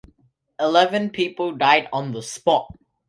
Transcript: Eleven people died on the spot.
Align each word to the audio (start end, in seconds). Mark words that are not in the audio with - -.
Eleven 0.59 1.11
people 1.11 1.51
died 1.51 1.87
on 1.93 2.11
the 2.11 2.23
spot. 2.23 2.73